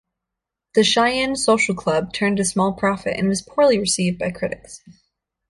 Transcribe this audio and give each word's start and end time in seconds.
"The 0.73 0.83
Cheyenne 0.83 1.35
Social 1.35 1.75
Club" 1.75 2.11
turned 2.11 2.39
a 2.39 2.43
small 2.43 2.73
profit, 2.73 3.19
and 3.19 3.27
was 3.29 3.43
poorly 3.43 3.77
received 3.77 4.17
by 4.17 4.31
critics. 4.31 4.81